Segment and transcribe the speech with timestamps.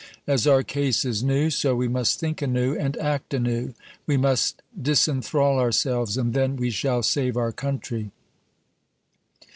[0.25, 3.75] As our case is new, so we must think anew and act anew.
[4.07, 8.09] We must disenthral ourselves, and then we shall save our country.